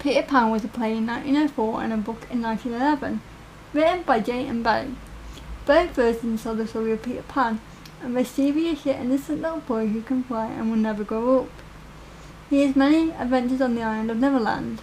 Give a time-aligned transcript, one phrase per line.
[0.00, 3.20] Peter Pan was a play in 1904 and a book in 1911,
[3.74, 4.96] written by Jane and Barrie.
[5.66, 7.60] Both versions tell the story of Peter Pan,
[8.02, 11.50] a mischievous yet innocent little boy who can fly and will never grow up.
[12.48, 14.80] He has many adventures on the island of Neverland,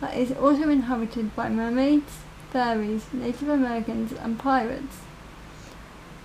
[0.00, 2.18] that is also inhabited by mermaids,
[2.52, 4.98] fairies, Native Americans, and pirates.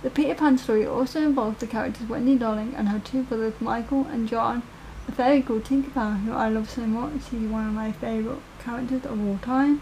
[0.04, 4.06] The Peter Pan story also involves the characters Wendy Darling and her two brothers Michael
[4.06, 4.62] and John,
[5.08, 9.04] a fairy called Tinkerbell who I love so much, she's one of my favourite characters
[9.04, 9.80] of all time,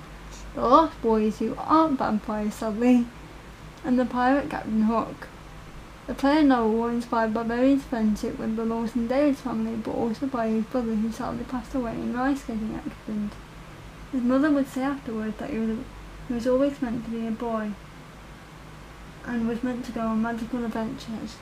[0.54, 3.06] the Lost Boys who aren't vampires sadly,
[3.84, 5.28] and the pirate Captain Hook.
[6.06, 9.92] The play and novel were inspired by Barrie's friendship with the Llewelyn Davies family, but
[9.92, 13.32] also by his brother who sadly passed away in a ice skating accident.
[14.12, 15.78] His mother would say afterwards that he was,
[16.28, 17.72] he was always meant to be a boy
[19.26, 21.36] and was meant to go on magical adventures.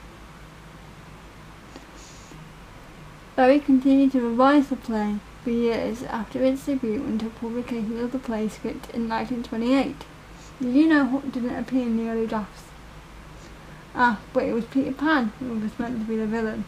[3.35, 8.19] Barrie continued to revise the play for years after its debut until publication of the
[8.19, 9.95] play script in 1928.
[10.61, 12.65] Did you know What didn't appear in the early drafts?
[13.95, 16.65] Ah, but it was Peter Pan who was meant to be the villain,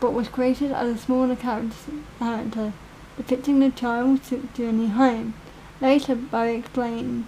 [0.00, 2.72] but was created as a smaller character,
[3.18, 5.34] depicting the child's journey home.
[5.82, 7.26] Later, Barrie explained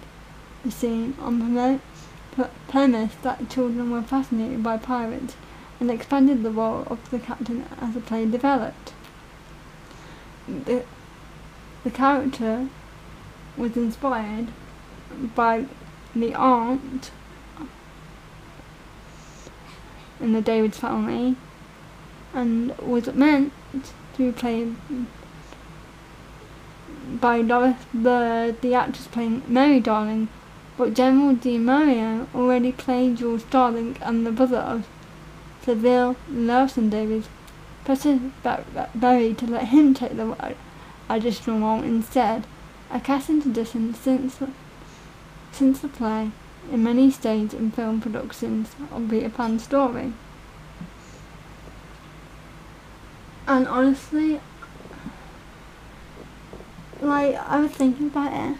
[0.63, 1.79] the scene on the
[2.67, 5.35] premise that children were fascinated by pirates
[5.79, 8.93] and expanded the role of the captain as the play developed.
[10.47, 10.83] The,
[11.83, 12.69] the character
[13.57, 14.47] was inspired
[15.35, 15.65] by
[16.15, 17.11] the aunt
[20.19, 21.35] in the Davies family
[22.33, 23.53] and was meant
[24.15, 24.75] to be played
[27.21, 30.27] by Doris Bird, the actress playing Mary Darling,
[30.77, 34.87] but Gerald du Maurier already played George Darling and the brother of
[35.65, 37.27] Sylvia Llewelyn Davies
[37.85, 38.31] pressured
[38.93, 40.55] Barrie to let him take the
[41.09, 42.45] additional role instead,
[42.91, 44.37] a casting tradition since,
[45.51, 46.29] since the play
[46.71, 50.13] in many stage and film productions of Peter Pan's story.
[53.47, 54.39] And honestly,
[57.01, 58.57] like, I was thinking about it.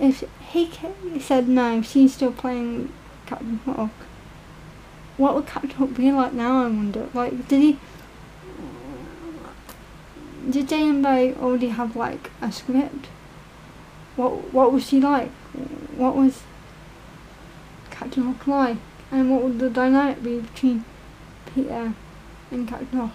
[0.00, 2.92] If he said no, she's still playing
[3.26, 3.90] Captain Hook,
[5.16, 7.08] what would Captain Hook be like now, I wonder?
[7.14, 7.78] Like, did he...
[10.50, 13.06] Did Jane Barrie already have, like, a script?
[14.16, 15.30] What, what was she like?
[15.96, 16.42] what was
[17.90, 18.76] Captain Hook like,
[19.12, 20.84] and what would the dynamic be between
[21.54, 21.94] Peter
[22.50, 23.10] and Captain Hook.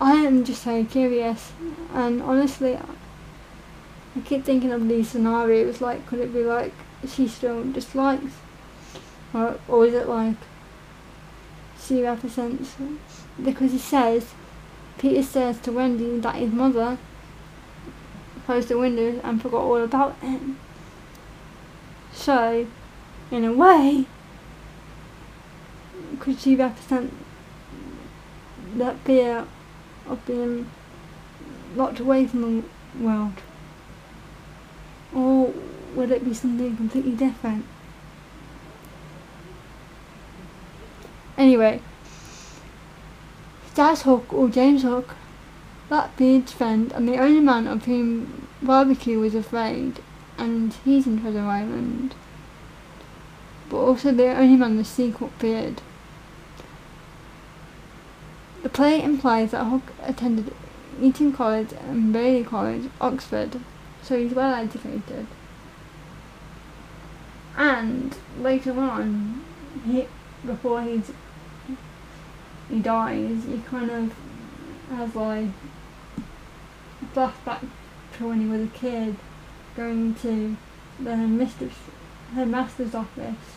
[0.00, 1.52] I am just so curious,
[1.92, 5.80] and honestly, I keep thinking of these scenarios.
[5.80, 6.72] Like, could it be like
[7.06, 8.34] she still dislikes,
[9.34, 10.36] or or is it like
[11.78, 12.76] she represents?
[13.42, 14.34] Because he says,
[14.98, 16.98] Peter says to Wendy that his mother
[18.46, 20.58] closed the windows and forgot all about him.
[22.12, 22.66] So,
[23.30, 24.06] in a way,
[26.18, 27.12] could she represent
[28.76, 29.46] that fear
[30.08, 30.70] of being
[31.76, 32.64] locked away from the
[32.98, 33.34] world?
[35.14, 35.52] Or
[35.94, 37.64] would it be something completely different?
[41.38, 41.80] Anyway,
[43.70, 45.14] Stas Hook or James Hook
[45.88, 50.00] Blackbeard's friend and the only man of whom Barbecue was afraid,
[50.36, 52.14] and he's in Treasure Island.
[53.70, 55.80] But also the only man the Sea-Cook feared.
[58.62, 60.52] The play implies that Hook attended
[61.00, 63.60] Eton College and Balliol College, Oxford,
[64.02, 65.26] so he's well educated.
[67.56, 69.44] And later on,
[69.86, 70.06] he,
[70.44, 71.12] before he's,
[72.68, 74.14] he dies, he kind of
[74.90, 75.48] has like
[77.14, 77.64] flashback
[78.16, 79.16] to when he was a kid,
[79.76, 80.56] going to
[80.98, 81.16] the
[82.34, 83.56] headmaster's office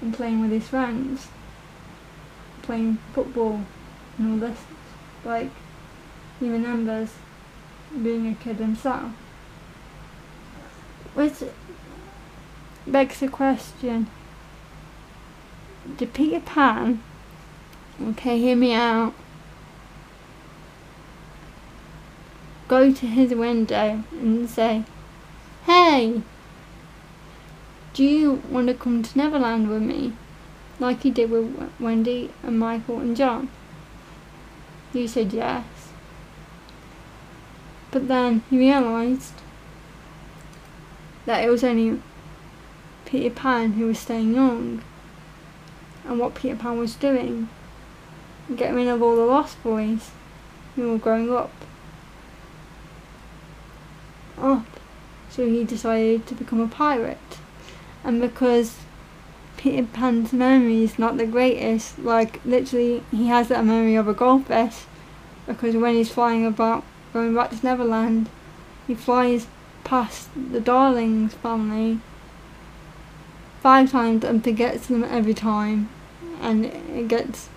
[0.00, 1.28] and playing with his friends,
[2.62, 3.64] playing football
[4.18, 4.58] and all this.
[5.24, 5.50] Like,
[6.38, 7.14] he remembers
[8.02, 9.10] being a kid himself.
[11.14, 11.42] Which
[12.86, 14.08] begs the question,
[15.96, 17.02] did Peter Pan,
[18.02, 19.14] okay, hear me out,
[22.68, 24.84] go to his window and say,
[25.64, 26.22] Hey,
[27.94, 30.12] do you want to come to Neverland with me?
[30.78, 33.50] Like he did with Wendy and Michael and John.
[34.92, 35.64] He said yes.
[37.90, 39.32] But then he realised
[41.26, 42.00] that it was only
[43.04, 44.82] Peter Pan who was staying young
[46.06, 47.48] and what Peter Pan was doing.
[48.54, 50.10] Getting rid of all the lost boys
[50.74, 51.52] who was growing up.
[54.38, 54.66] Up.
[55.30, 57.38] So he decided to become a pirate.
[58.04, 58.76] And because
[59.56, 64.14] Peter Pan's memory is not the greatest, like literally he has that memory of a
[64.14, 64.84] goldfish
[65.46, 68.28] because when he's flying about going back to Neverland,
[68.86, 69.48] he flies
[69.82, 72.00] past the Darlings family
[73.60, 75.88] five times and forgets them every time
[76.40, 77.48] and it gets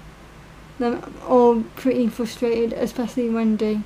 [0.82, 3.84] them all pretty frustrated, especially Wendy.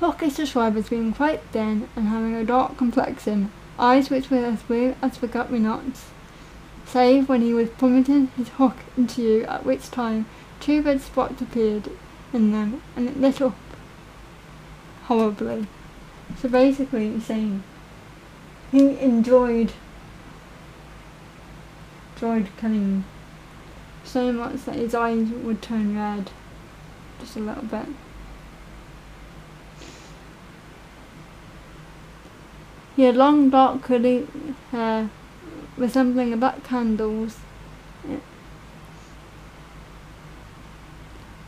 [0.00, 4.44] Hook is described as being quite thin and having a dark complexion, eyes which were
[4.44, 6.10] as blue as forget-me-nots,
[6.84, 10.26] save when he was plummeting his hook into you, at which time
[10.60, 11.90] two red spots appeared
[12.32, 13.56] in them and it lit up
[15.04, 15.66] horribly.
[16.38, 17.62] So basically saying
[18.70, 19.72] he enjoyed
[22.14, 23.04] enjoyed killing
[24.04, 26.30] so much that his eyes would turn red
[27.20, 27.86] just a little bit.
[32.96, 34.26] He had long dark curly
[34.70, 35.10] hair
[35.76, 37.38] resembling a black candle's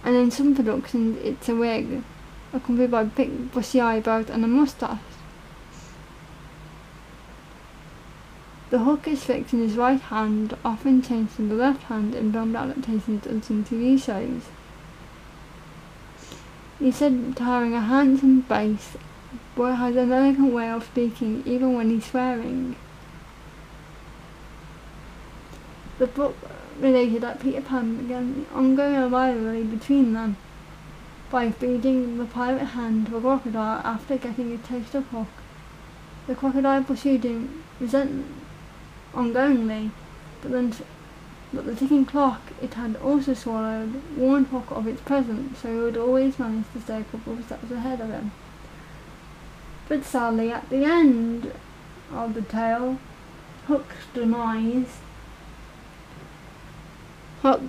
[0.03, 2.03] and in some productions it's a wig
[2.53, 4.99] accompanied by big bushy eyebrows and a moustache.
[8.69, 12.33] The hook is fixed in his right hand, often changed to the left hand in
[12.33, 14.43] filmed adaptations of some TV shows.
[16.81, 18.97] He said to having a handsome bass,
[19.55, 22.75] but has an elegant way of speaking even when he's swearing.
[25.99, 26.37] The book
[26.81, 30.39] related that Peter Pan began the ongoing rivalry between them
[31.31, 35.29] by feeding the pirate hand to a crocodile after getting a taste of hook.
[36.27, 38.46] The crocodile pursued him resentment
[39.17, 39.91] ongoingly,
[40.43, 40.73] but then
[41.53, 45.79] but the ticking clock it had also swallowed warned Hook of its presence, so he
[45.79, 48.33] would always manage to stay a couple of steps ahead of him.
[49.89, 51.53] But sadly, at the end
[52.13, 52.99] of the tale,
[53.69, 54.99] Hook's demise,
[57.43, 57.63] Hook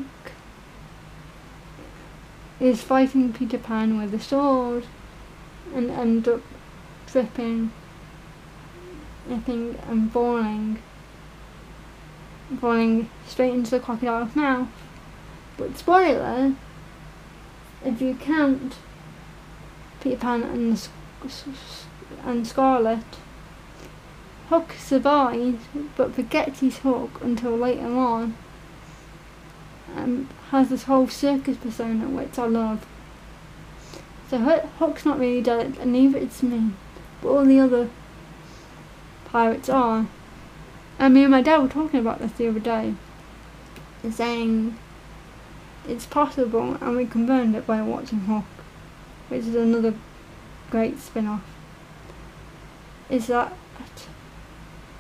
[2.60, 4.86] is fighting Peter Pan with a sword
[5.76, 6.42] and end up
[7.06, 7.72] tripping,
[9.30, 10.80] I think, and falling.
[12.62, 14.70] Falling straight into the crocodile's mouth.
[15.58, 16.54] But spoiler,
[17.84, 18.76] if you count
[20.00, 20.88] Peter Pan and,
[22.24, 23.04] and Scarlet,
[24.50, 25.66] Hook survives
[25.98, 28.38] but forgets his hook until later on
[29.96, 32.86] and has this whole circus persona which I love.
[34.30, 36.72] So Hook's not really dead and neither is me,
[37.22, 37.90] but all the other
[39.26, 40.08] pirates are.
[41.00, 42.96] And me and my dad were talking about this the other day,
[44.10, 44.78] saying
[45.88, 48.46] it's possible and we confirmed it by watching Hook,
[49.30, 49.94] which is another
[50.70, 51.44] great spin-off,
[53.10, 53.54] is that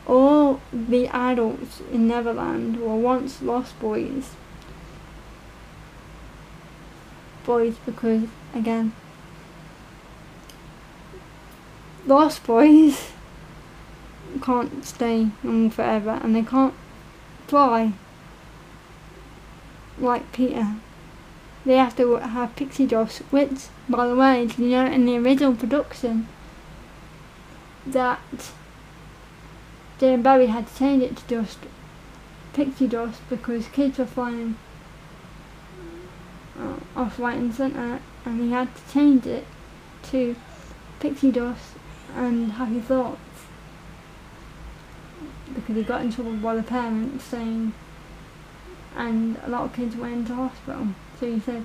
[0.05, 4.31] all the adults in Neverland were once lost boys?
[7.45, 8.23] Boys because
[8.53, 8.93] again
[12.05, 13.11] lost boys
[14.47, 16.73] can't stay young forever and they can't
[17.47, 17.91] fly
[19.99, 20.75] like Peter.
[21.65, 25.17] They have to have pixie dust, which, by the way, did you know in the
[25.17, 26.29] original production
[27.85, 28.21] that
[29.99, 31.59] Jane Barry had to change it to just
[32.53, 34.55] pixie dust because kids were flying
[36.57, 39.45] uh, off right and centre and he had to change it
[40.03, 40.37] to
[41.01, 41.73] pixie dust
[42.15, 43.26] and happy thoughts
[45.53, 47.73] because he got in trouble by the parents saying
[48.95, 50.87] and a lot of kids went into hospital
[51.19, 51.63] so he said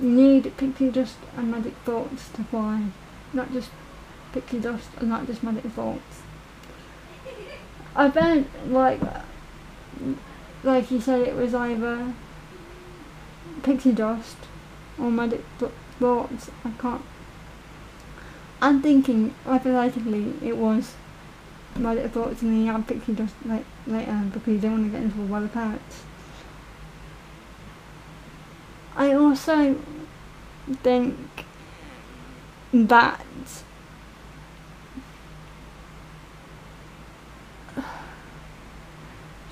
[0.00, 2.84] you need pixie dust and magic thoughts to fly
[3.32, 3.70] not just
[4.32, 6.22] pixie dust and not just magic thoughts
[7.94, 9.00] I bet like
[10.62, 12.14] like he said it was either
[13.62, 14.36] pixie dust
[14.98, 15.44] or magic
[15.98, 16.50] thoughts.
[16.64, 17.02] I can't.
[18.62, 20.94] I'm thinking hypothetically it was
[21.76, 24.84] magic thoughts and then you had pixie dust like later um, because you don't want
[24.84, 26.02] to get into by the parrots.
[28.96, 29.78] I also
[30.82, 31.16] think
[32.72, 33.24] that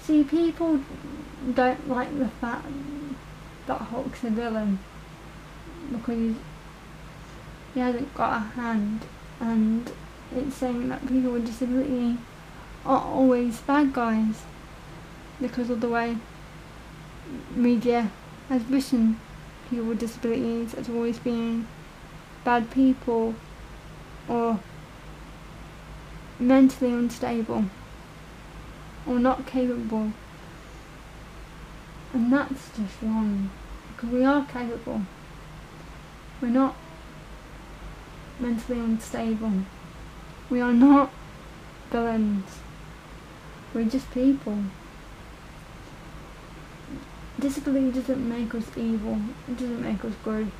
[0.02, 0.80] see people
[1.54, 2.66] don't like the fact
[3.66, 4.78] that Hook's a villain
[5.92, 6.34] because
[7.74, 9.02] he hasn't got a hand
[9.40, 9.92] and
[10.34, 12.18] it's saying that people with disability
[12.84, 14.42] are always bad guys
[15.40, 16.16] because of the way
[17.54, 18.10] media
[18.48, 19.20] has written
[19.68, 21.66] people with disabilities as always being
[22.44, 23.34] bad people
[24.28, 24.60] or
[26.38, 27.64] mentally unstable
[29.06, 30.12] or not capable.
[32.12, 33.50] And that's just wrong.
[33.94, 35.02] Because we are capable.
[36.40, 36.74] We're not
[38.38, 39.52] mentally unstable.
[40.50, 41.10] We are not
[41.90, 42.58] villains.
[43.74, 44.58] We're just people.
[47.38, 49.20] Disability doesn't make us evil.
[49.46, 50.50] It doesn't make us good.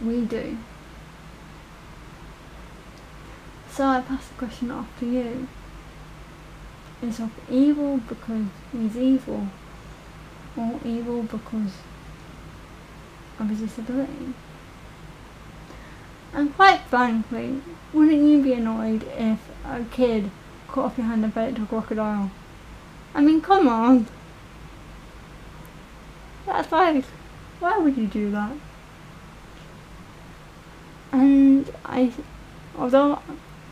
[0.00, 0.58] We do.
[3.70, 5.48] So I pass the question off to you.
[7.02, 9.48] Is of evil because he's evil
[10.56, 11.72] or evil because
[13.38, 14.32] of his disability?
[16.32, 20.30] And quite frankly, wouldn't you be annoyed if a kid
[20.68, 22.30] cut off your hand and fed it to a crocodile?
[23.14, 24.06] I mean, come on.
[26.44, 27.04] That's like,
[27.60, 28.52] why would you do that?
[31.12, 32.12] And I,
[32.78, 33.20] although,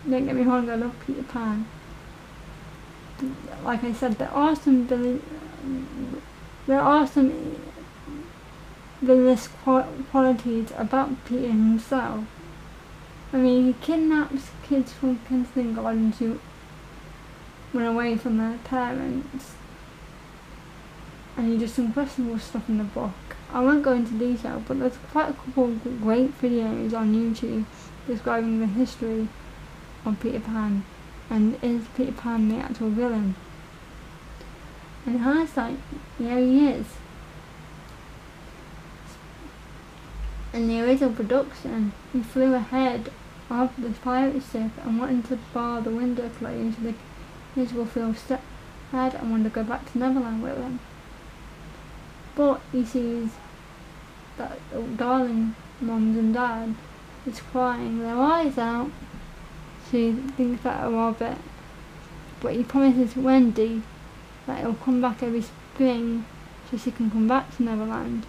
[0.08, 1.66] don't get me wrong, I love Peter Pan.
[3.62, 4.87] Like I said, there are some
[6.66, 7.56] there are some
[9.00, 9.49] villainous
[10.11, 12.25] qualities about Peter himself.
[13.34, 16.38] I mean, he kidnaps kids from Kensington Gardens who
[17.72, 19.54] run away from their parents
[21.36, 23.10] and he does some questionable stuff in the book.
[23.52, 27.64] I won't go into detail, but there's quite a couple of great videos on YouTube
[28.06, 29.26] describing the history
[30.06, 30.84] of Peter Pan
[31.28, 33.34] and is Peter Pan the actual villain?
[35.06, 35.78] And in hindsight,
[36.20, 36.86] yeah he is.
[40.52, 43.10] In the original production, he flew ahead
[43.50, 46.94] of the pirate ship and wanting to bar the window closed so the
[47.54, 48.40] kids will feel sad
[49.14, 50.80] and want to go back to Neverland with him.
[52.34, 53.30] But he sees
[54.36, 54.58] that
[54.96, 56.74] darling mums and dad
[57.26, 58.90] is crying their eyes out.
[59.90, 61.38] She thinks better of it.
[62.40, 63.82] But he promises Wendy
[64.46, 66.24] that he'll come back every spring
[66.70, 68.26] so she can come back to Neverland.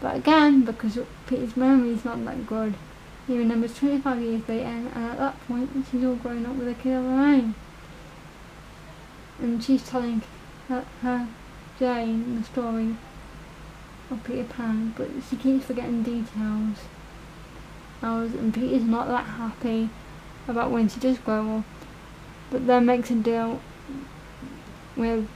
[0.00, 2.74] But again, because Peter's memory is not that good,
[3.26, 6.74] he remembers 25 years later and at that point she's all grown up with a
[6.74, 7.54] kid of her own.
[9.40, 10.22] And she's telling
[10.68, 11.28] her,
[11.78, 12.96] Jane the story
[14.10, 16.78] of Peter Pan, but she keeps forgetting details.
[18.02, 19.88] and Peter's not that happy
[20.46, 21.64] about when she does grow up,
[22.50, 23.60] but then makes a deal
[24.96, 25.28] with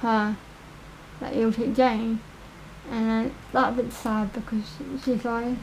[0.00, 0.36] her
[1.20, 2.18] that he'll take Jane,
[2.90, 5.56] and then that bit's sad because she's like,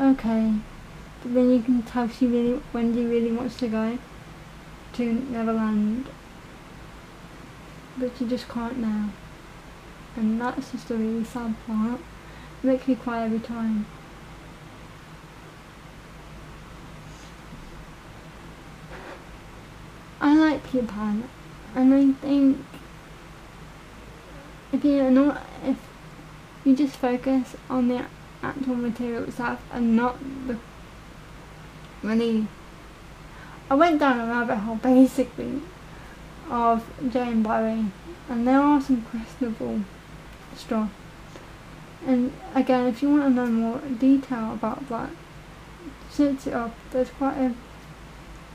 [0.00, 0.54] okay,
[1.22, 3.98] but then you can tell she really, Wendy really wants to go
[4.94, 6.06] to Neverland
[8.00, 9.10] but she just can't now.
[10.16, 12.00] And that's just a really sad part.
[12.62, 13.86] It makes me cry every time.
[20.20, 21.28] I like Peter Pan,
[21.74, 22.58] and I think
[24.72, 25.78] if you not if
[26.62, 28.04] you just focus on the
[28.42, 30.58] actual material itself and not the
[32.02, 32.46] really
[33.70, 35.62] I went down a rabbit hole basically
[36.50, 37.86] of Jane Barry,
[38.28, 39.82] and there are some questionable
[40.56, 40.90] stuff.
[42.04, 45.10] And again, if you want to know more detail about that,
[46.10, 46.74] search it up.
[46.90, 47.54] There's quite a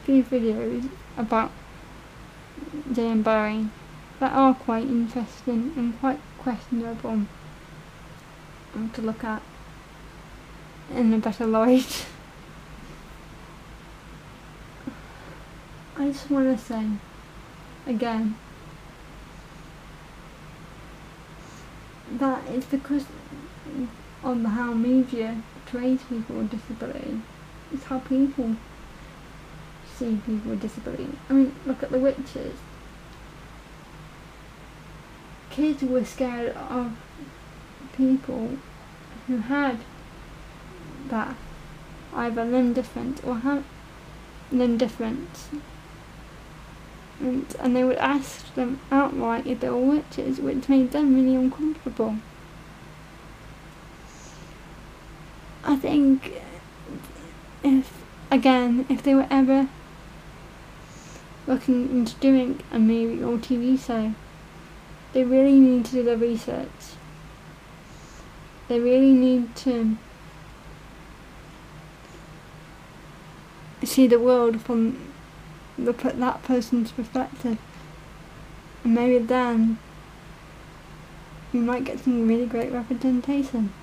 [0.03, 1.51] few videos about
[2.91, 3.69] Jane Barry
[4.19, 7.21] that are quite interesting and quite questionable
[8.93, 9.41] to look at
[10.93, 12.05] in a better light.
[15.97, 16.87] I just want to say
[17.87, 18.35] again
[22.11, 23.05] that it's because
[24.23, 27.21] of how media portrays people with disability.
[27.73, 28.55] It's how people
[29.95, 31.09] see people with disability.
[31.29, 32.57] I mean, look at the witches.
[35.49, 36.91] Kids were scared of
[37.95, 38.57] people
[39.27, 39.79] who had
[41.09, 41.35] that
[42.13, 43.63] either limb difference or have
[44.51, 45.49] limb difference
[47.19, 51.35] and, and they would ask them outright if they were witches, which made them really
[51.35, 52.17] uncomfortable.
[55.63, 56.41] I think
[57.63, 59.69] if, again, if they were ever
[61.47, 64.13] looking into doing a movie or TV show,
[65.13, 66.69] they really need to do their research.
[68.67, 69.97] They really need to
[73.85, 74.97] see the world from
[75.77, 77.57] at that person's perspective
[78.83, 79.77] And maybe then
[81.51, 83.73] you might get some really great representation.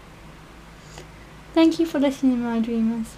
[1.54, 3.16] Thank you for listening, my dreamers.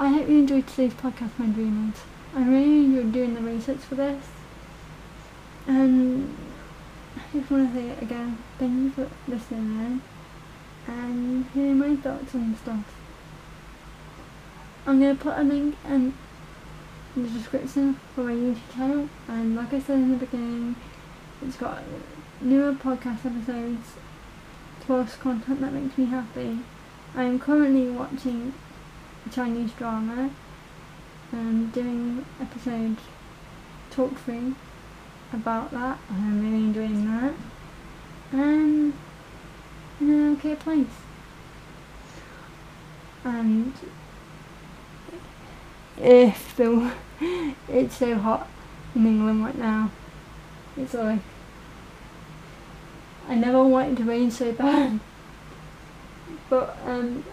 [0.00, 1.96] I hope you enjoyed today's podcast, my dreamers.
[2.34, 4.24] I really enjoyed doing the research for this.
[5.66, 6.36] And
[7.16, 8.38] I just want to say it again.
[8.58, 10.02] Thank you for listening
[10.86, 12.97] and hearing my thoughts on stuff.
[14.88, 16.14] I'm going to put a link in
[17.14, 20.76] the description for my YouTube channel and like I said in the beginning,
[21.46, 21.82] it's got
[22.40, 23.96] newer podcast episodes
[24.80, 26.60] plus content that makes me happy.
[27.14, 28.54] I am currently watching
[29.26, 30.30] a Chinese drama
[31.32, 32.96] and doing episode
[33.90, 34.54] talk through
[35.34, 35.98] about that.
[36.10, 37.34] I'm really enjoying that.
[38.32, 38.94] And
[40.00, 40.86] in an okay place.
[43.22, 43.74] And
[46.00, 46.92] if the
[47.68, 48.48] it's so hot
[48.94, 49.90] in England right now,
[50.76, 51.20] it's like
[53.28, 55.00] I never wanted to rain so bad,
[56.48, 57.24] but um,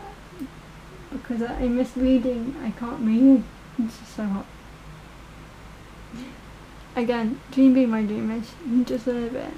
[1.12, 3.43] because I miss reading, I can't read.
[3.79, 4.45] It's just so hot.
[6.95, 8.51] Again, dream be my dream is
[8.88, 9.53] just a little bit.